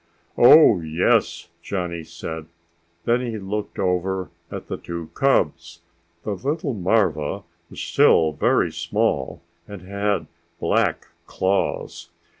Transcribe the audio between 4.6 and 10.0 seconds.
the two cubs. The little marva was still very small and